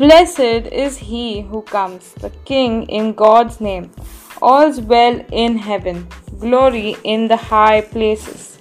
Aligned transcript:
Blessed 0.00 0.66
is 0.84 0.96
he 0.96 1.42
who 1.42 1.60
comes, 1.60 2.12
the 2.22 2.30
King 2.46 2.84
in 2.84 3.12
God's 3.12 3.60
name. 3.60 3.90
All's 4.40 4.80
well 4.80 5.22
in 5.30 5.58
heaven, 5.58 6.08
glory 6.38 6.96
in 7.04 7.28
the 7.28 7.36
high 7.36 7.82
places. 7.82 8.58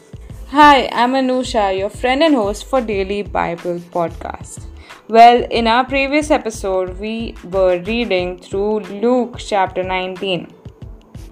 Hi, 0.50 0.90
I'm 0.92 1.14
Anusha, 1.14 1.78
your 1.78 1.90
friend 1.90 2.24
and 2.24 2.36
host 2.36 2.66
for 2.66 2.82
Daily 2.82 3.22
Bible 3.22 3.80
Podcast. 3.80 4.66
Well, 5.08 5.48
in 5.50 5.68
our 5.68 5.86
previous 5.86 6.30
episode, 6.30 7.00
we 7.00 7.36
were 7.46 7.80
reading 7.84 8.38
through 8.40 8.82
Luke 9.06 9.38
chapter 9.38 9.82
19. 9.82 10.54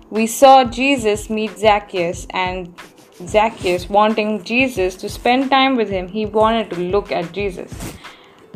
We 0.09 0.25
saw 0.25 0.63
Jesus 0.63 1.29
meet 1.29 1.57
Zacchaeus, 1.57 2.27
and 2.29 2.73
Zacchaeus 3.25 3.89
wanting 3.89 4.41
Jesus 4.45 4.95
to 4.95 5.09
spend 5.09 5.49
time 5.49 5.75
with 5.75 5.89
him, 5.89 6.07
he 6.07 6.25
wanted 6.25 6.69
to 6.69 6.79
look 6.79 7.11
at 7.11 7.33
Jesus. 7.33 7.73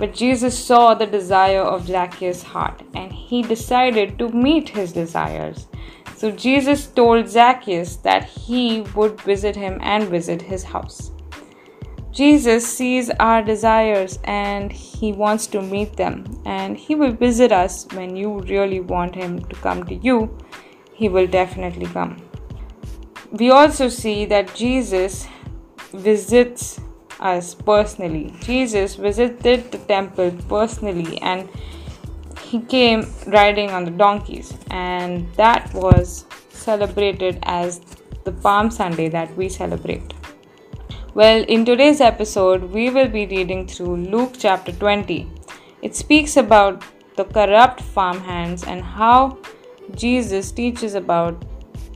But 0.02 0.16
Jesus 0.16 0.58
saw 0.58 0.96
the 0.96 1.06
desire 1.06 1.62
of 1.62 1.86
Zacchaeus' 1.86 2.42
heart 2.42 2.82
and 2.96 3.14
he 3.14 3.44
decided 3.44 4.18
to 4.18 4.30
meet 4.30 4.70
his 4.70 4.92
desires. 4.92 5.68
So 6.16 6.32
Jesus 6.32 6.88
told 6.88 7.30
Zacchaeus 7.30 7.98
that 7.98 8.24
he 8.24 8.82
would 8.96 9.22
visit 9.22 9.56
him 9.56 9.78
and 9.84 10.10
visit 10.10 10.42
his 10.42 10.64
house. 10.64 11.12
Jesus 12.12 12.66
sees 12.66 13.12
our 13.20 13.44
desires 13.44 14.18
and 14.24 14.72
he 14.72 15.14
wants 15.14 15.46
to 15.48 15.62
meet 15.62 15.96
them, 15.96 16.26
and 16.46 16.76
he 16.76 16.96
will 16.96 17.12
visit 17.12 17.52
us 17.52 17.86
when 17.94 18.16
you 18.16 18.40
really 18.40 18.80
want 18.80 19.14
him 19.14 19.40
to 19.40 19.56
come 19.58 19.84
to 19.86 19.96
you. 19.96 20.36
He 20.94 21.10
will 21.10 21.28
definitely 21.28 21.86
come. 21.86 22.18
We 23.32 23.52
also 23.52 23.88
see 23.88 24.26
that 24.26 24.56
Jesus 24.56 25.28
visits 25.94 26.80
us 27.22 27.54
personally. 27.54 28.34
Jesus 28.42 28.96
visited 28.96 29.72
the 29.72 29.78
temple 29.78 30.32
personally 30.50 31.22
and 31.22 31.48
he 32.52 32.60
came 32.60 33.06
riding 33.28 33.70
on 33.72 33.86
the 33.86 33.92
donkeys, 33.92 34.54
and 34.70 35.32
that 35.36 35.74
was 35.74 36.26
celebrated 36.50 37.40
as 37.44 37.80
the 38.26 38.32
Palm 38.34 38.70
Sunday 38.70 39.08
that 39.08 39.34
we 39.38 39.48
celebrate. 39.48 40.14
Well, 41.14 41.46
in 41.48 41.64
today's 41.64 42.02
episode, 42.02 42.64
we 42.64 42.90
will 42.90 43.08
be 43.08 43.26
reading 43.26 43.68
through 43.68 43.96
Luke 43.98 44.34
chapter 44.38 44.74
20. 44.74 45.30
It 45.82 45.96
speaks 45.96 46.36
about 46.36 46.84
the 47.16 47.24
corrupt 47.24 47.80
farmhands 47.80 48.66
and 48.66 48.82
how 48.82 49.38
Jesus 49.96 50.52
teaches 50.52 50.94
about 50.94 51.46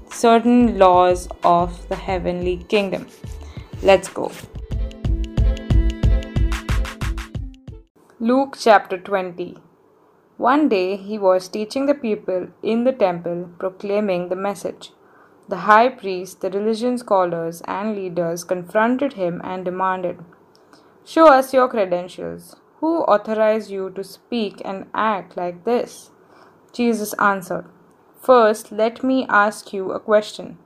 certain 0.09 0.77
laws 0.77 1.27
of 1.43 1.87
the 1.89 1.95
heavenly 1.95 2.57
kingdom. 2.69 3.07
Let's 3.81 4.07
go. 4.07 4.31
Luke 8.29 8.55
chapter 8.59 8.97
20 8.97 9.57
One 10.37 10.67
day 10.67 10.95
he 10.95 11.17
was 11.19 11.47
teaching 11.47 11.85
the 11.85 11.93
people 11.93 12.47
in 12.63 12.83
the 12.83 12.91
temple, 12.91 13.51
proclaiming 13.59 14.29
the 14.29 14.35
message. 14.35 14.89
The 15.47 15.59
high 15.67 15.89
priest, 15.89 16.41
the 16.41 16.49
religion 16.49 16.97
scholars, 16.97 17.61
and 17.67 17.95
leaders 17.95 18.43
confronted 18.43 19.13
him 19.13 19.41
and 19.43 19.63
demanded, 19.63 20.25
Show 21.03 21.27
us 21.27 21.53
your 21.53 21.67
credentials. 21.67 22.55
Who 22.79 23.01
authorized 23.15 23.69
you 23.69 23.91
to 23.91 24.03
speak 24.03 24.59
and 24.65 24.87
act 24.95 25.37
like 25.37 25.63
this? 25.63 26.09
Jesus 26.73 27.13
answered, 27.19 27.67
First, 28.19 28.71
let 28.71 29.03
me 29.03 29.27
ask 29.29 29.71
you 29.71 29.91
a 29.91 29.99
question. 29.99 30.57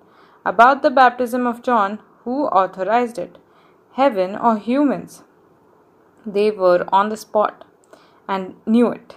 About 0.46 0.82
the 0.82 0.98
baptism 1.02 1.46
of 1.46 1.62
John, 1.62 2.00
who 2.24 2.46
authorized 2.46 3.18
it? 3.18 3.38
Heaven 3.96 4.38
or 4.38 4.58
humans? 4.58 5.24
They 6.26 6.52
were 6.52 6.86
on 6.92 7.10
the 7.10 7.18
spot 7.18 7.66
and 8.28 8.56
knew 8.66 8.90
it. 8.92 9.16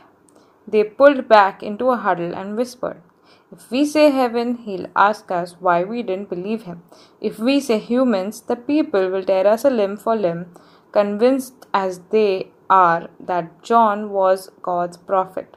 They 0.66 0.84
pulled 0.84 1.28
back 1.28 1.62
into 1.62 1.90
a 1.90 1.96
huddle 1.96 2.34
and 2.34 2.56
whispered, 2.56 3.02
If 3.50 3.70
we 3.70 3.84
say 3.84 4.10
heaven, 4.10 4.56
he'll 4.58 4.86
ask 4.94 5.30
us 5.30 5.56
why 5.60 5.84
we 5.84 6.02
didn't 6.02 6.30
believe 6.30 6.62
him. 6.62 6.82
If 7.20 7.38
we 7.38 7.60
say 7.60 7.78
humans, 7.78 8.40
the 8.42 8.56
people 8.56 9.10
will 9.10 9.24
tear 9.24 9.46
us 9.46 9.64
a 9.64 9.70
limb 9.70 9.96
for 9.96 10.16
limb, 10.16 10.54
convinced 10.92 11.66
as 11.74 12.00
they 12.10 12.50
are 12.70 13.10
that 13.20 13.62
John 13.62 14.10
was 14.10 14.50
God's 14.62 14.96
prophet. 14.96 15.56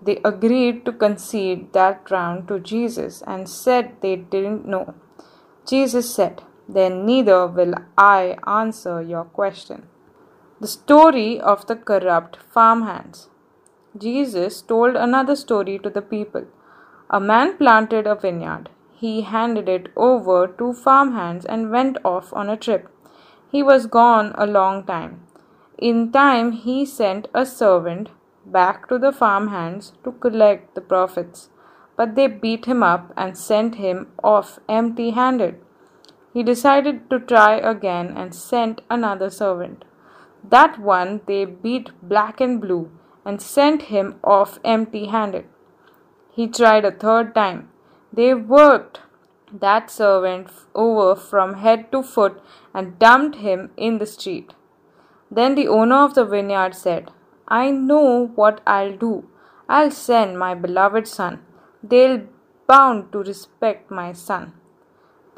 They 0.00 0.20
agreed 0.24 0.84
to 0.84 0.92
concede 0.92 1.72
that 1.72 2.10
round 2.10 2.48
to 2.48 2.60
Jesus 2.60 3.22
and 3.26 3.48
said 3.48 3.96
they 4.00 4.16
didn't 4.16 4.66
know. 4.66 4.94
Jesus 5.68 6.14
said, 6.14 6.42
Then 6.68 7.04
neither 7.04 7.46
will 7.46 7.74
I 7.96 8.38
answer 8.46 9.02
your 9.02 9.24
question. 9.24 9.88
The 10.60 10.66
story 10.66 11.40
of 11.40 11.68
the 11.68 11.76
corrupt 11.76 12.36
farmhands. 12.52 13.28
Jesus 13.96 14.60
told 14.60 14.96
another 14.96 15.36
story 15.36 15.78
to 15.78 15.88
the 15.88 16.02
people. 16.02 16.46
A 17.08 17.20
man 17.20 17.56
planted 17.56 18.08
a 18.08 18.16
vineyard. 18.16 18.68
He 18.92 19.20
handed 19.20 19.68
it 19.68 19.92
over 19.94 20.48
to 20.48 20.72
farmhands 20.72 21.44
and 21.44 21.70
went 21.70 21.98
off 22.04 22.32
on 22.32 22.50
a 22.50 22.56
trip. 22.56 22.88
He 23.52 23.62
was 23.62 23.86
gone 23.86 24.32
a 24.34 24.48
long 24.48 24.84
time. 24.84 25.22
In 25.78 26.10
time, 26.10 26.50
he 26.50 26.84
sent 26.84 27.28
a 27.32 27.46
servant 27.46 28.08
back 28.44 28.88
to 28.88 28.98
the 28.98 29.12
farmhands 29.12 29.92
to 30.02 30.10
collect 30.10 30.74
the 30.74 30.80
profits, 30.80 31.50
but 31.96 32.16
they 32.16 32.26
beat 32.26 32.64
him 32.64 32.82
up 32.82 33.12
and 33.16 33.38
sent 33.38 33.76
him 33.76 34.08
off 34.24 34.58
empty 34.68 35.10
handed. 35.10 35.60
He 36.34 36.42
decided 36.42 37.08
to 37.10 37.20
try 37.20 37.58
again 37.58 38.12
and 38.16 38.34
sent 38.34 38.80
another 38.90 39.30
servant. 39.30 39.84
That 40.42 40.78
one 40.78 41.20
they 41.26 41.44
beat 41.44 41.90
black 42.02 42.40
and 42.40 42.60
blue 42.60 42.90
and 43.24 43.42
sent 43.42 43.82
him 43.82 44.16
off 44.22 44.58
empty 44.64 45.06
handed. 45.06 45.46
He 46.30 46.46
tried 46.46 46.84
a 46.84 46.90
third 46.90 47.34
time. 47.34 47.70
They 48.12 48.32
worked 48.34 49.00
that 49.52 49.90
servant 49.90 50.50
over 50.74 51.14
from 51.14 51.54
head 51.54 51.90
to 51.92 52.02
foot 52.02 52.42
and 52.74 52.98
dumped 52.98 53.36
him 53.36 53.70
in 53.76 53.98
the 53.98 54.06
street. 54.06 54.54
Then 55.30 55.54
the 55.54 55.68
owner 55.68 55.96
of 55.96 56.14
the 56.14 56.24
vineyard 56.24 56.74
said, 56.74 57.10
I 57.46 57.70
know 57.70 58.26
what 58.34 58.60
I'll 58.66 58.96
do. 58.96 59.28
I'll 59.68 59.90
send 59.90 60.38
my 60.38 60.54
beloved 60.54 61.06
son. 61.06 61.40
They'll 61.82 62.26
bound 62.66 63.12
to 63.12 63.18
respect 63.18 63.90
my 63.90 64.12
son. 64.12 64.52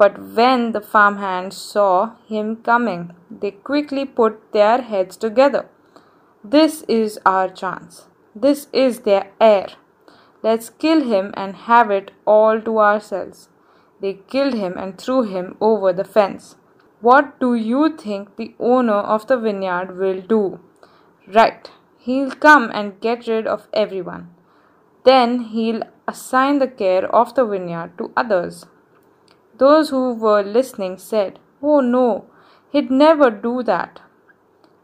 But 0.01 0.15
when 0.35 0.71
the 0.71 0.81
farmhands 0.81 1.57
saw 1.57 2.15
him 2.27 2.55
coming, 2.67 3.01
they 3.29 3.51
quickly 3.51 4.05
put 4.05 4.39
their 4.51 4.81
heads 4.81 5.15
together. 5.15 5.67
This 6.43 6.81
is 6.99 7.19
our 7.23 7.49
chance. 7.49 8.07
This 8.33 8.67
is 8.73 9.01
their 9.01 9.27
heir. 9.39 9.67
Let's 10.41 10.71
kill 10.71 11.03
him 11.03 11.31
and 11.35 11.55
have 11.67 11.91
it 11.91 12.09
all 12.25 12.59
to 12.61 12.79
ourselves. 12.79 13.49
They 14.01 14.13
killed 14.33 14.55
him 14.55 14.73
and 14.75 14.97
threw 14.97 15.21
him 15.21 15.55
over 15.61 15.93
the 15.93 16.09
fence. 16.15 16.55
What 17.01 17.39
do 17.39 17.53
you 17.53 17.95
think 17.95 18.35
the 18.37 18.55
owner 18.59 19.01
of 19.15 19.27
the 19.27 19.37
vineyard 19.37 19.95
will 19.99 20.21
do? 20.21 20.59
Right, 21.27 21.69
he'll 21.99 22.31
come 22.31 22.71
and 22.73 22.99
get 23.01 23.27
rid 23.27 23.45
of 23.45 23.67
everyone. 23.71 24.29
Then 25.05 25.39
he'll 25.53 25.83
assign 26.07 26.57
the 26.57 26.67
care 26.67 27.05
of 27.23 27.35
the 27.35 27.45
vineyard 27.45 27.97
to 27.99 28.11
others. 28.17 28.65
Those 29.61 29.89
who 29.91 30.15
were 30.15 30.41
listening 30.41 30.97
said, 30.97 31.37
Oh 31.61 31.81
no, 31.81 32.25
he'd 32.71 32.89
never 32.89 33.29
do 33.29 33.61
that. 33.63 34.01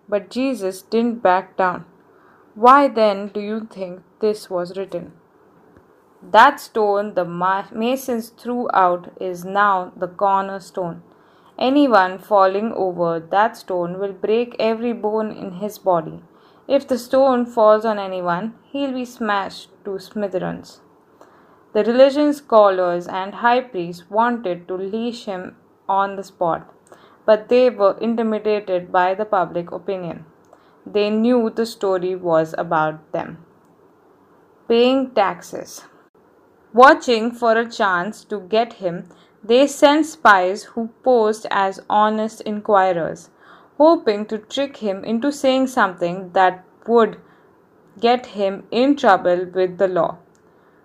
But 0.08 0.30
Jesus 0.30 0.84
didn't 0.84 1.24
back 1.24 1.58
down. 1.58 1.86
Why 2.54 2.88
then 2.88 3.30
do 3.30 3.40
you 3.40 3.68
think 3.72 4.04
this 4.20 4.52
was 4.52 4.78
written? 4.78 5.14
That 6.22 6.60
stone 6.60 7.16
the 7.16 7.26
masons 7.26 8.30
threw 8.30 8.70
out 8.72 9.12
is 9.20 9.44
now 9.44 9.94
the 9.96 10.08
cornerstone. 10.08 11.02
Anyone 11.58 12.20
falling 12.20 12.72
over 12.74 13.20
that 13.20 13.58
stone 13.58 13.98
will 13.98 14.14
break 14.14 14.56
every 14.59 14.94
bone 14.94 15.32
in 15.32 15.53
his 15.53 15.80
body. 15.80 16.22
If 16.68 16.88
the 16.88 17.00
stone 17.00 17.47
falls 17.47 17.84
on 17.84 17.97
anyone, 17.97 18.53
he'll 18.72 18.94
be 18.94 19.06
smashed 19.06 19.70
to 19.85 19.97
smithereens. 19.97 20.82
The 21.78 21.84
religion 21.84 22.34
scholars 22.34 23.06
and 23.06 23.35
high 23.35 23.62
priests 23.62 24.09
wanted 24.09 24.68
to 24.68 24.74
leash 24.74 25.26
him 25.26 25.58
on 25.88 26.16
the 26.16 26.24
spot, 26.24 26.74
but 27.24 27.50
they 27.50 27.70
were 27.70 27.96
intimidated 28.02 28.91
by 28.91 29.14
the 29.14 29.26
public 29.26 29.72
opinion. 29.72 30.26
They 30.88 31.12
knew 31.12 31.52
the 31.52 31.68
story 31.68 32.16
was 32.16 32.56
about 32.58 33.12
them. 33.12 33.46
Paying 34.68 35.12
taxes. 35.12 35.84
Watching 36.74 37.32
for 37.32 37.56
a 37.56 37.70
chance 37.70 38.23
to 38.23 38.40
get 38.40 38.73
him, 38.82 39.09
they 39.44 39.68
sent 39.68 40.08
spies 40.08 40.64
who 40.64 40.90
posed 41.03 41.46
as 41.52 41.80
honest 41.88 42.41
inquirers, 42.41 43.30
hoping 43.78 44.26
to 44.26 44.40
trick 44.40 44.78
him 44.78 45.03
into 45.03 45.32
saying 45.32 45.68
something 45.68 46.32
that 46.32 46.66
would 46.88 47.18
get 48.00 48.26
him 48.38 48.64
in 48.72 48.96
trouble 48.96 49.46
with 49.53 49.78
the 49.78 49.88
law. 49.88 50.18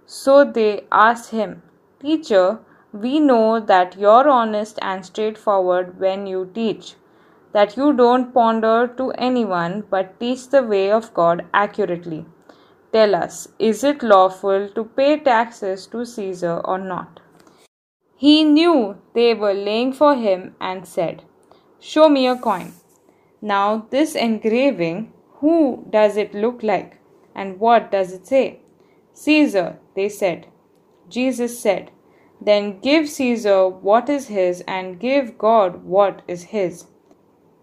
So 0.06 0.44
they 0.44 0.86
asked 0.92 1.30
him, 1.32 1.62
Teacher, 2.00 2.60
we 2.92 3.18
know 3.18 3.58
that 3.58 3.98
you're 3.98 4.28
honest 4.28 4.78
and 4.80 5.04
straightforward 5.04 5.98
when 5.98 6.26
you 6.28 6.50
teach. 6.54 6.94
that 7.52 7.76
you 7.78 7.92
don't 7.94 8.34
ponder 8.34 8.88
to 8.98 9.10
anyone 9.12 9.84
but 9.90 10.20
teach 10.20 10.48
the 10.50 10.62
way 10.62 10.90
of 10.92 11.14
God 11.14 11.44
accurately. 11.54 12.26
Tell 12.92 13.14
us, 13.14 13.48
is 13.58 13.84
it 13.84 14.02
lawful 14.02 14.68
to 14.70 14.84
pay 14.84 15.18
taxes 15.20 15.86
to 15.88 16.04
Caesar 16.06 16.60
or 16.64 16.78
not? 16.78 17.20
He 18.16 18.44
knew 18.44 18.96
they 19.14 19.34
were 19.34 19.52
laying 19.52 19.92
for 19.92 20.14
him 20.16 20.56
and 20.62 20.88
said, 20.88 21.24
Show 21.80 22.08
me 22.08 22.26
a 22.26 22.36
coin. 22.36 22.72
Now, 23.42 23.86
this 23.90 24.14
engraving, 24.16 25.12
who 25.40 25.86
does 25.90 26.16
it 26.16 26.34
look 26.34 26.62
like? 26.64 26.98
And 27.34 27.60
what 27.60 27.92
does 27.92 28.12
it 28.14 28.26
say? 28.26 28.61
Caesar, 29.14 29.78
they 29.94 30.08
said. 30.08 30.46
Jesus 31.08 31.58
said, 31.58 31.90
Then 32.40 32.80
give 32.80 33.08
Caesar 33.08 33.68
what 33.68 34.08
is 34.08 34.28
his, 34.28 34.62
and 34.66 34.98
give 34.98 35.38
God 35.38 35.84
what 35.84 36.22
is 36.26 36.44
his. 36.44 36.86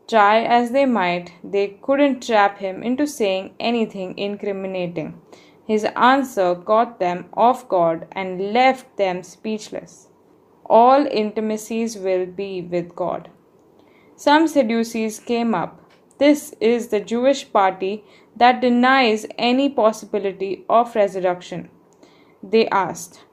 Try 0.07 0.41
as 0.43 0.71
they 0.71 0.85
might, 0.85 1.33
they 1.43 1.77
couldn't 1.81 2.25
trap 2.25 2.59
him 2.59 2.81
into 2.81 3.05
saying 3.05 3.53
anything 3.59 4.17
incriminating. 4.17 5.21
His 5.65 5.85
answer 5.95 6.55
caught 6.55 6.99
them 6.99 7.25
off 7.33 7.67
guard 7.69 8.07
and 8.13 8.53
left 8.53 8.97
them 8.97 9.21
speechless. 9.21 10.07
All 10.65 11.05
intimacies 11.05 11.95
will 11.95 12.25
be 12.25 12.61
with 12.61 12.95
God. 12.95 13.29
Some 14.15 14.47
Sadducees 14.47 15.19
came 15.19 15.53
up. 15.53 15.88
This 16.19 16.53
is 16.59 16.89
the 16.89 16.99
Jewish 16.99 17.51
party 17.51 18.03
that 18.35 18.61
denies 18.61 19.25
any 19.37 19.69
possibility 19.69 20.65
of 20.69 20.95
resurrection. 20.95 21.69
They 22.43 22.67
asked, 22.69 23.25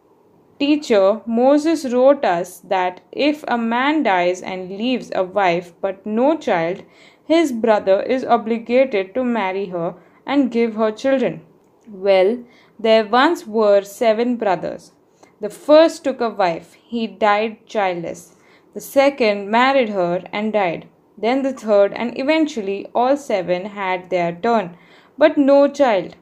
Teacher, 0.59 1.21
Moses 1.27 1.85
wrote 1.93 2.25
us 2.25 2.61
that 2.61 3.03
if 3.13 3.45
a 3.47 3.59
man 3.59 4.03
dies 4.05 4.41
and 4.41 4.71
leaves 4.71 5.11
a 5.15 5.23
wife 5.23 5.75
but 5.81 6.07
no 6.07 6.37
child, 6.39 6.83
his 7.25 7.53
brother 7.53 8.03
is 8.03 8.25
obligated 8.25 9.15
to 9.15 9.25
marry 9.25 9.67
her 9.67 9.97
and 10.25 10.51
give 10.51 10.77
her 10.77 10.91
children. 10.91 11.43
Well, 11.89 12.45
there 12.79 13.05
once 13.07 13.47
were 13.47 13.83
seven 13.83 14.37
brothers. 14.37 14.93
The 15.41 15.51
first 15.51 16.05
took 16.05 16.21
a 16.21 16.31
wife, 16.31 16.75
he 16.75 17.07
died 17.07 17.67
childless. 17.67 18.37
The 18.75 18.81
second 18.81 19.51
married 19.51 19.91
her 19.91 20.25
and 20.33 20.53
died. 20.53 20.89
Then 21.17 21.43
the 21.43 21.53
third, 21.53 21.93
and 21.93 22.19
eventually 22.19 22.87
all 22.95 23.17
seven 23.17 23.67
had 23.67 24.11
their 24.11 24.33
turn, 24.33 24.77
but 25.17 25.39
no 25.39 25.69
child. 25.69 26.17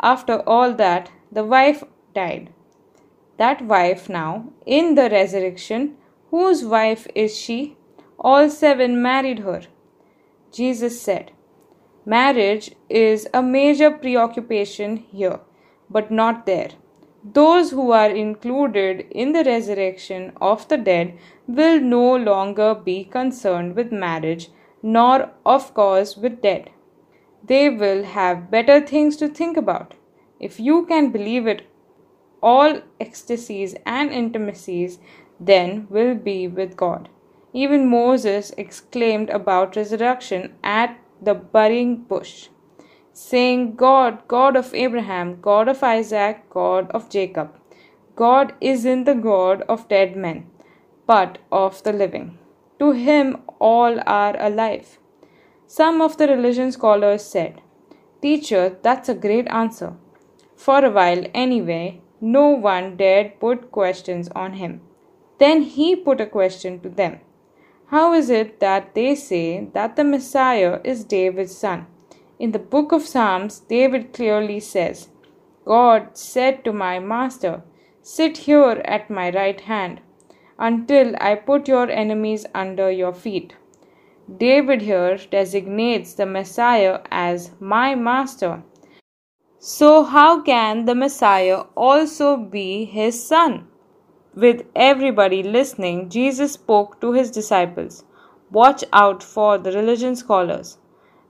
After 0.00 0.40
all 0.48 0.74
that, 0.74 1.10
the 1.32 1.44
wife 1.44 1.82
died 2.14 2.50
that 3.36 3.62
wife 3.62 4.08
now 4.08 4.52
in 4.64 4.94
the 4.94 5.08
resurrection. 5.10 5.96
Whose 6.30 6.64
wife 6.64 7.06
is 7.14 7.36
she? 7.36 7.76
All 8.18 8.48
seven 8.50 9.00
married 9.02 9.40
her. 9.40 9.62
Jesus 10.52 11.00
said, 11.00 11.32
Marriage 12.04 12.70
is 12.88 13.28
a 13.34 13.42
major 13.42 13.90
preoccupation 13.90 14.96
here, 14.96 15.40
but 15.90 16.10
not 16.10 16.46
there. 16.46 16.70
Those 17.32 17.70
who 17.72 17.90
are 17.90 18.10
included 18.10 19.06
in 19.10 19.32
the 19.32 19.42
resurrection 19.42 20.32
of 20.40 20.68
the 20.68 20.76
dead 20.76 21.18
will 21.48 21.80
no 21.80 22.14
longer 22.14 22.74
be 22.74 23.04
concerned 23.04 23.74
with 23.74 23.90
marriage, 23.90 24.50
nor, 24.80 25.30
of 25.44 25.74
course, 25.74 26.16
with 26.16 26.40
death. 26.40 26.68
They 27.42 27.68
will 27.68 28.04
have 28.04 28.50
better 28.50 28.80
things 28.80 29.16
to 29.16 29.28
think 29.28 29.56
about. 29.56 29.94
If 30.38 30.60
you 30.60 30.86
can 30.86 31.10
believe 31.10 31.48
it 31.48 31.66
all 32.42 32.80
ecstasies 33.00 33.74
and 33.84 34.12
intimacies 34.12 34.98
then 35.40 35.86
will 35.90 36.14
be 36.14 36.46
with 36.46 36.76
God. 36.76 37.08
Even 37.52 37.88
Moses 37.88 38.52
exclaimed 38.56 39.30
about 39.30 39.76
resurrection 39.76 40.54
at 40.62 40.98
the 41.20 41.34
burying 41.34 41.96
bush, 41.96 42.48
saying, 43.18 43.76
God, 43.76 44.18
God 44.28 44.56
of 44.56 44.74
Abraham, 44.74 45.40
God 45.40 45.68
of 45.68 45.82
Isaac, 45.82 46.42
God 46.50 46.90
of 46.90 47.08
Jacob. 47.08 47.54
God 48.14 48.52
isn't 48.60 49.04
the 49.04 49.14
God 49.14 49.62
of 49.70 49.88
dead 49.88 50.16
men, 50.16 50.50
but 51.06 51.38
of 51.50 51.82
the 51.82 51.94
living. 51.94 52.38
To 52.78 52.92
him 52.92 53.38
all 53.58 53.98
are 54.06 54.36
alive. 54.38 54.98
Some 55.66 56.02
of 56.02 56.18
the 56.18 56.28
religion 56.28 56.70
scholars 56.72 57.24
said, 57.24 57.62
Teacher, 58.20 58.76
that's 58.82 59.08
a 59.08 59.14
great 59.14 59.48
answer. 59.48 59.94
For 60.54 60.84
a 60.84 60.90
while, 60.90 61.24
anyway, 61.32 62.02
no 62.20 62.48
one 62.50 62.96
dared 62.98 63.40
put 63.40 63.70
questions 63.70 64.28
on 64.36 64.54
him. 64.54 64.82
Then 65.38 65.62
he 65.62 65.96
put 65.96 66.20
a 66.20 66.26
question 66.26 66.80
to 66.80 66.90
them 66.90 67.20
How 67.86 68.12
is 68.12 68.28
it 68.28 68.60
that 68.60 68.94
they 68.94 69.14
say 69.14 69.68
that 69.72 69.96
the 69.96 70.04
Messiah 70.04 70.80
is 70.84 71.04
David's 71.04 71.56
son? 71.56 71.86
In 72.38 72.52
the 72.52 72.58
book 72.58 72.92
of 72.92 73.06
Psalms, 73.06 73.60
David 73.60 74.12
clearly 74.12 74.60
says, 74.60 75.08
God 75.64 76.16
said 76.16 76.64
to 76.64 76.72
my 76.72 76.98
master, 76.98 77.62
Sit 78.02 78.38
here 78.38 78.82
at 78.84 79.10
my 79.10 79.30
right 79.30 79.60
hand 79.60 80.00
until 80.58 81.14
I 81.20 81.34
put 81.34 81.68
your 81.68 81.90
enemies 81.90 82.46
under 82.54 82.90
your 82.90 83.12
feet. 83.12 83.54
David 84.36 84.82
here 84.82 85.18
designates 85.30 86.14
the 86.14 86.26
Messiah 86.26 87.00
as 87.10 87.52
my 87.60 87.94
master 87.94 88.62
so, 89.68 90.04
how 90.04 90.42
can 90.42 90.84
the 90.84 90.94
Messiah 90.94 91.64
also 91.74 92.36
be 92.36 92.84
his 92.84 93.26
son? 93.26 93.66
With 94.32 94.64
everybody 94.76 95.42
listening, 95.42 96.08
Jesus 96.08 96.52
spoke 96.52 97.00
to 97.00 97.12
his 97.12 97.32
disciples 97.32 98.04
Watch 98.52 98.84
out 98.92 99.24
for 99.24 99.58
the 99.58 99.72
religion 99.72 100.14
scholars. 100.14 100.78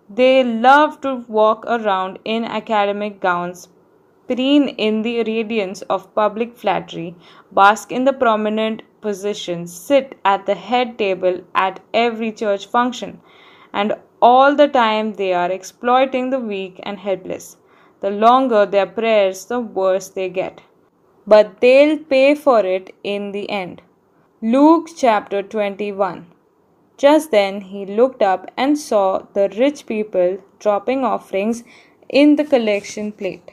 They 0.08 0.44
love 0.44 1.00
to 1.00 1.24
walk 1.26 1.64
around 1.66 2.20
in 2.24 2.44
academic 2.44 3.20
gowns, 3.20 3.68
preen 4.28 4.68
in 4.68 5.02
the 5.02 5.24
radiance 5.24 5.82
of 5.82 6.14
public 6.14 6.56
flattery, 6.56 7.16
bask 7.50 7.90
in 7.90 8.04
the 8.04 8.12
prominent 8.12 8.82
positions, 9.00 9.72
sit 9.74 10.16
at 10.24 10.46
the 10.46 10.54
head 10.54 10.96
table 10.96 11.40
at 11.56 11.80
every 11.92 12.30
church 12.30 12.66
function, 12.66 13.20
and 13.72 13.96
all 14.22 14.54
the 14.54 14.68
time 14.68 15.14
they 15.14 15.32
are 15.34 15.50
exploiting 15.50 16.30
the 16.30 16.38
weak 16.38 16.78
and 16.84 17.00
helpless. 17.00 17.56
The 18.00 18.10
longer 18.10 18.64
their 18.64 18.86
prayers, 18.86 19.46
the 19.46 19.58
worse 19.58 20.08
they 20.08 20.28
get. 20.28 20.60
But 21.26 21.60
they'll 21.60 21.98
pay 21.98 22.36
for 22.36 22.64
it 22.64 22.94
in 23.02 23.32
the 23.32 23.50
end. 23.50 23.82
Luke 24.40 24.88
chapter 24.96 25.42
21. 25.42 26.26
Just 26.96 27.30
then 27.30 27.60
he 27.60 27.84
looked 27.84 28.22
up 28.22 28.50
and 28.56 28.78
saw 28.78 29.26
the 29.34 29.48
rich 29.58 29.84
people 29.86 30.38
dropping 30.58 31.04
offerings 31.04 31.62
in 32.08 32.36
the 32.36 32.44
collection 32.44 33.12
plate. 33.12 33.52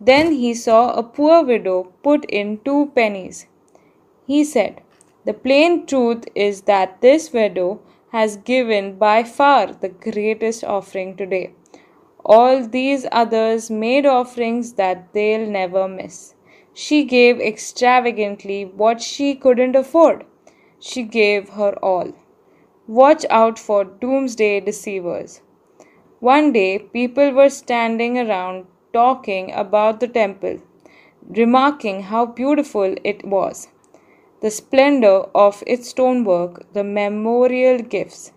Then 0.00 0.32
he 0.32 0.54
saw 0.54 0.92
a 0.92 1.02
poor 1.02 1.44
widow 1.44 1.92
put 2.02 2.24
in 2.26 2.60
two 2.64 2.92
pennies. 2.94 3.46
He 4.26 4.44
said, 4.44 4.80
The 5.24 5.34
plain 5.34 5.84
truth 5.86 6.24
is 6.34 6.62
that 6.62 7.00
this 7.00 7.32
widow 7.32 7.80
has 8.12 8.38
given 8.38 8.96
by 8.96 9.24
far 9.24 9.66
the 9.72 9.90
greatest 9.90 10.64
offering 10.64 11.16
today. 11.16 11.52
All 12.24 12.66
these 12.66 13.06
others 13.12 13.70
made 13.70 14.06
offerings 14.06 14.74
that 14.74 15.12
they'll 15.12 15.48
never 15.48 15.86
miss. 15.86 16.34
She 16.72 17.04
gave 17.04 17.40
extravagantly 17.40 18.64
what 18.64 19.02
she 19.02 19.34
couldn't 19.34 19.76
afford. 19.76 20.24
She 20.78 21.02
gave 21.02 21.50
her 21.50 21.72
all. 21.82 22.12
Watch 22.88 23.26
out 23.28 23.58
for 23.58 23.84
doomsday 23.84 24.60
deceivers. 24.60 25.42
One 26.20 26.54
day, 26.54 26.78
people 26.78 27.32
were 27.32 27.50
standing 27.50 28.16
around 28.18 28.64
talking 28.94 29.52
about 29.52 30.00
the 30.00 30.08
temple, 30.08 30.62
remarking 31.28 32.04
how 32.04 32.24
beautiful 32.24 32.94
it 33.04 33.26
was, 33.26 33.68
the 34.40 34.50
splendor 34.50 35.24
of 35.34 35.62
its 35.66 35.90
stonework, 35.90 36.72
the 36.72 36.82
memorial 36.82 37.78
gifts. 37.78 38.32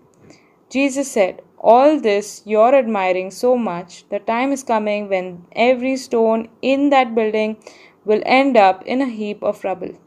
Jesus 0.70 1.10
said, 1.10 1.42
all 1.58 1.98
this 2.02 2.42
you're 2.44 2.76
admiring 2.76 3.32
so 3.32 3.56
much, 3.56 4.04
the 4.10 4.20
time 4.20 4.52
is 4.52 4.64
coming 4.64 5.08
when 5.08 5.46
every 5.56 5.96
stone 5.96 6.50
in 6.62 6.90
that 6.90 7.16
building 7.16 7.56
will 8.04 8.22
end 8.26 8.58
up 8.58 8.84
in 8.86 9.00
a 9.02 9.08
heap 9.08 9.42
of 9.44 9.64
rubble. 9.64 9.98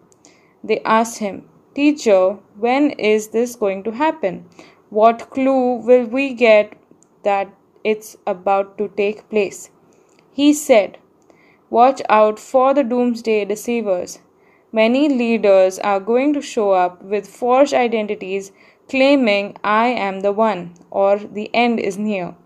They 0.63 0.81
asked 0.81 1.17
him, 1.19 1.49
Teacher, 1.75 2.39
when 2.57 2.91
is 2.91 3.29
this 3.29 3.57
going 3.57 3.83
to 3.83 3.91
happen? 3.91 4.49
What 4.91 5.31
clue 5.31 5.75
will 5.77 6.05
we 6.07 6.33
get 6.33 6.75
that 7.25 7.53
it's 7.83 8.17
about 8.29 8.79
to 8.79 8.87
take 8.97 9.29
place? 9.29 9.71
He 10.31 10.53
said, 10.53 10.99
Watch 11.71 12.01
out 12.09 12.39
for 12.39 12.75
the 12.75 12.85
doomsday 12.85 13.45
deceivers. 13.45 14.21
Many 14.71 15.09
leaders 15.09 15.81
are 15.81 15.99
going 15.99 16.33
to 16.35 16.41
show 16.41 16.71
up 16.71 17.03
with 17.03 17.27
forged 17.27 17.75
identities 17.75 18.53
claiming 18.89 19.57
I 19.65 19.89
am 19.89 20.21
the 20.21 20.33
one 20.33 20.75
or 20.93 21.19
the 21.19 21.51
end 21.53 21.81
is 21.81 21.99
near. 21.99 22.37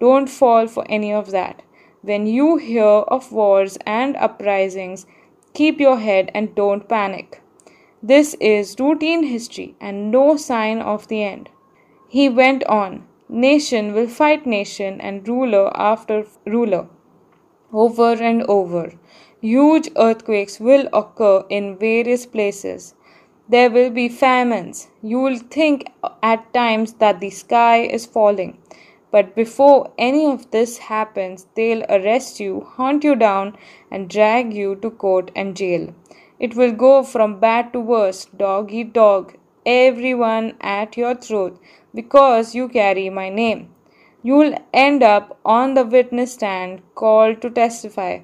Don't 0.00 0.30
fall 0.30 0.66
for 0.66 0.86
any 0.88 1.12
of 1.12 1.30
that. 1.32 1.62
When 2.00 2.26
you 2.26 2.56
hear 2.56 2.84
of 2.84 3.32
wars 3.32 3.76
and 3.84 4.16
uprisings, 4.16 5.04
keep 5.52 5.78
your 5.78 5.98
head 5.98 6.30
and 6.32 6.54
don't 6.54 6.88
panic. 6.88 7.42
This 8.02 8.34
is 8.40 8.76
routine 8.78 9.24
history 9.24 9.74
and 9.80 10.10
no 10.10 10.36
sign 10.36 10.78
of 10.78 11.08
the 11.08 11.24
end. 11.24 11.48
He 12.08 12.28
went 12.28 12.62
on, 12.64 13.08
Nation 13.28 13.92
will 13.92 14.06
fight 14.06 14.46
nation 14.46 15.00
and 15.02 15.28
ruler 15.28 15.70
after 15.76 16.24
ruler. 16.46 16.86
Over 17.72 18.12
and 18.12 18.42
over. 18.44 18.92
Huge 19.42 19.90
earthquakes 19.96 20.58
will 20.58 20.88
occur 20.94 21.44
in 21.50 21.76
various 21.76 22.24
places. 22.24 22.94
There 23.48 23.68
will 23.68 23.90
be 23.90 24.08
famines. 24.08 24.88
You 25.02 25.18
will 25.18 25.36
think 25.36 25.92
at 26.22 26.54
times 26.54 26.94
that 26.94 27.20
the 27.20 27.30
sky 27.30 27.82
is 27.82 28.06
falling. 28.06 28.56
But 29.10 29.34
before 29.34 29.90
any 29.98 30.24
of 30.24 30.50
this 30.50 30.78
happens, 30.78 31.48
they'll 31.54 31.84
arrest 31.90 32.40
you, 32.40 32.60
hunt 32.60 33.04
you 33.04 33.14
down, 33.14 33.58
and 33.90 34.08
drag 34.08 34.54
you 34.54 34.76
to 34.76 34.90
court 34.90 35.30
and 35.36 35.54
jail. 35.54 35.92
It 36.38 36.54
will 36.54 36.72
go 36.72 37.02
from 37.02 37.40
bad 37.40 37.72
to 37.72 37.80
worse, 37.80 38.24
dog 38.26 38.72
eat 38.72 38.92
dog, 38.92 39.34
everyone 39.66 40.54
at 40.60 40.96
your 40.96 41.14
throat, 41.14 41.60
because 41.94 42.54
you 42.54 42.68
carry 42.68 43.10
my 43.10 43.28
name. 43.28 43.70
You'll 44.22 44.54
end 44.72 45.02
up 45.02 45.38
on 45.44 45.74
the 45.74 45.84
witness 45.84 46.34
stand 46.34 46.82
called 46.94 47.42
to 47.42 47.50
testify. 47.50 48.20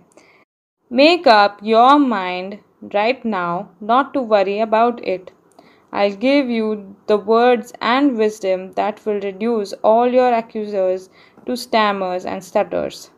Make 0.90 1.26
up 1.26 1.58
your 1.62 1.98
mind 1.98 2.60
right 2.92 3.24
now 3.24 3.70
not 3.80 4.12
to 4.14 4.20
worry 4.20 4.60
about 4.60 5.02
it. 5.04 5.32
I'll 5.92 6.14
give 6.14 6.50
you 6.50 6.96
the 7.06 7.16
words 7.16 7.72
and 7.80 8.16
wisdom 8.18 8.72
that 8.72 9.04
will 9.06 9.20
reduce 9.20 9.72
all 9.74 10.12
your 10.12 10.32
accusers 10.32 11.08
to 11.46 11.56
stammers 11.56 12.24
and 12.24 12.42
stutters. 12.42 13.10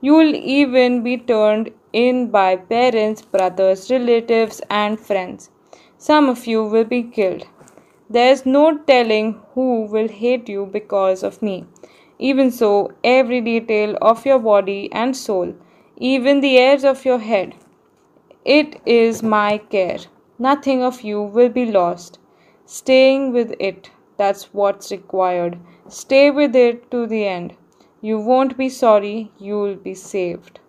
You'll 0.00 0.34
even 0.34 1.02
be 1.02 1.16
turned 1.18 1.70
in 2.04 2.30
by 2.30 2.56
parents, 2.56 3.22
brothers, 3.22 3.90
relatives, 3.90 4.60
and 4.68 5.00
friends. 5.00 5.50
Some 5.96 6.28
of 6.28 6.46
you 6.46 6.62
will 6.62 6.84
be 6.84 7.02
killed. 7.02 7.46
There's 8.10 8.44
no 8.44 8.78
telling 8.90 9.40
who 9.54 9.86
will 9.86 10.08
hate 10.08 10.48
you 10.48 10.66
because 10.66 11.22
of 11.22 11.40
me. 11.40 11.64
Even 12.18 12.50
so, 12.50 12.92
every 13.02 13.40
detail 13.40 13.96
of 14.02 14.26
your 14.26 14.38
body 14.38 14.90
and 14.92 15.16
soul, 15.16 15.54
even 15.96 16.40
the 16.40 16.54
hairs 16.56 16.84
of 16.84 17.04
your 17.06 17.18
head, 17.18 17.54
it 18.44 18.80
is 18.84 19.22
my 19.22 19.58
care. 19.58 19.98
Nothing 20.38 20.82
of 20.82 21.00
you 21.00 21.22
will 21.22 21.48
be 21.48 21.66
lost. 21.66 22.18
Staying 22.66 23.32
with 23.32 23.54
it, 23.58 23.90
that's 24.18 24.52
what's 24.52 24.92
required. 24.92 25.58
Stay 25.88 26.30
with 26.30 26.54
it 26.54 26.90
to 26.90 27.06
the 27.06 27.24
end. 27.26 27.56
You 28.02 28.18
won't 28.18 28.56
be 28.58 28.68
sorry, 28.68 29.32
you'll 29.38 29.76
be 29.76 29.94
saved. 29.94 30.60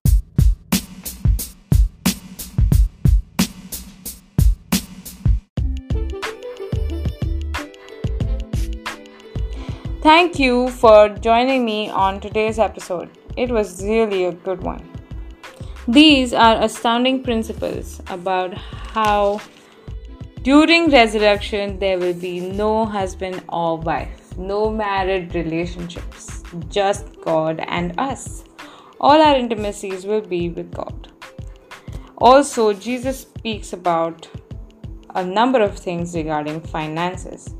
Thank 10.07 10.39
you 10.39 10.69
for 10.69 11.09
joining 11.09 11.65
me 11.65 11.89
on 11.89 12.21
today's 12.21 12.59
episode. 12.59 13.09
It 13.35 13.49
was 13.51 13.83
really 13.83 14.23
a 14.23 14.31
good 14.31 14.63
one. 14.63 14.81
These 15.85 16.33
are 16.33 16.61
astounding 16.63 17.23
principles 17.23 18.01
about 18.07 18.53
how 18.53 19.41
during 20.43 20.89
resurrection 20.91 21.77
there 21.79 21.99
will 21.99 22.13
be 22.13 22.39
no 22.39 22.85
husband 22.85 23.43
or 23.49 23.79
wife, 23.79 24.37
no 24.37 24.69
married 24.69 25.35
relationships, 25.35 26.41
just 26.69 27.19
God 27.19 27.59
and 27.67 27.93
us. 27.99 28.45
All 29.01 29.21
our 29.21 29.35
intimacies 29.35 30.05
will 30.05 30.21
be 30.21 30.47
with 30.47 30.73
God. 30.73 31.11
Also, 32.19 32.71
Jesus 32.71 33.19
speaks 33.19 33.73
about 33.73 34.29
a 35.15 35.25
number 35.25 35.61
of 35.61 35.77
things 35.77 36.15
regarding 36.15 36.61
finances. 36.61 37.53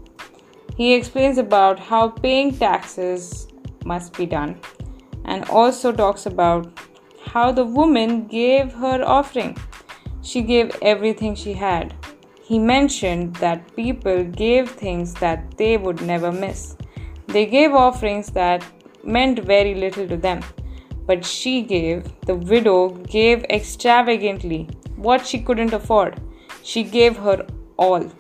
He 0.78 0.94
explains 0.94 1.40
about 1.40 1.80
how 1.80 2.10
paying 2.10 2.56
taxes 2.56 3.48
must 3.84 4.16
be 4.16 4.28
done 4.28 4.60
and 5.26 5.44
also 5.50 5.92
talks 5.92 6.28
about 6.28 6.80
how 7.26 7.52
the 7.52 7.66
woman 7.66 8.28
gave 8.28 8.74
her 8.74 9.04
offering. 9.04 9.58
She 10.22 10.44
gave 10.44 10.78
everything 10.84 11.34
she 11.34 11.54
had. 11.54 11.96
He 12.44 12.60
mentioned 12.60 13.36
that 13.38 13.76
people 13.76 14.24
gave 14.24 14.70
things 14.70 15.16
that 15.16 15.58
they 15.58 15.78
would 15.78 16.02
never 16.02 16.32
miss. 16.32 16.78
They 17.26 17.48
gave 17.48 17.74
offerings 17.74 18.28
that 18.34 18.64
meant 19.04 19.40
very 19.40 19.74
little 19.74 20.08
to 20.08 20.16
them. 20.16 20.42
But 21.08 21.26
she 21.26 21.64
gave, 21.64 22.06
the 22.28 22.36
widow 22.36 22.90
gave 22.90 23.44
extravagantly 23.46 24.70
what 24.96 25.26
she 25.26 25.40
couldn't 25.40 25.74
afford. 25.74 26.22
She 26.62 26.84
gave 26.84 27.18
her 27.18 27.48
all. 27.78 28.12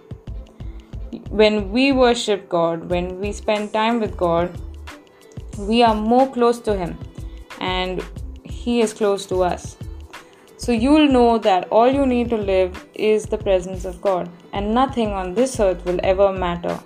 When 1.29 1.71
we 1.71 1.91
worship 1.91 2.47
God, 2.47 2.89
when 2.89 3.19
we 3.19 3.31
spend 3.31 3.73
time 3.73 3.99
with 3.99 4.15
God, 4.15 4.57
we 5.57 5.83
are 5.83 5.95
more 5.95 6.31
close 6.31 6.59
to 6.61 6.75
Him 6.75 6.97
and 7.59 8.03
He 8.43 8.81
is 8.81 8.93
close 8.93 9.25
to 9.27 9.43
us. 9.43 9.77
So 10.57 10.71
you'll 10.71 11.07
know 11.07 11.37
that 11.39 11.67
all 11.69 11.89
you 11.89 12.05
need 12.05 12.29
to 12.29 12.37
live 12.37 12.85
is 12.93 13.25
the 13.25 13.37
presence 13.37 13.85
of 13.85 14.01
God, 14.01 14.29
and 14.53 14.73
nothing 14.73 15.11
on 15.11 15.33
this 15.33 15.59
earth 15.59 15.85
will 15.85 15.99
ever 16.03 16.33
matter. 16.33 16.79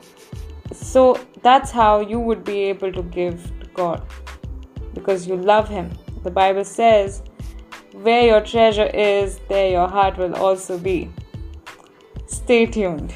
So 0.73 1.17
that's 1.41 1.71
how 1.71 2.01
you 2.01 2.19
would 2.19 2.43
be 2.43 2.63
able 2.63 2.91
to 2.91 3.01
give 3.03 3.51
to 3.61 3.67
God 3.67 4.03
because 4.93 5.25
you 5.25 5.37
love 5.37 5.69
Him. 5.69 5.91
The 6.23 6.31
Bible 6.31 6.65
says, 6.65 7.23
Where 7.93 8.25
your 8.25 8.41
treasure 8.41 8.89
is, 8.93 9.39
there 9.47 9.71
your 9.71 9.87
heart 9.87 10.17
will 10.17 10.35
also 10.35 10.77
be. 10.77 11.09
Stay 12.27 12.65
tuned. 12.65 13.13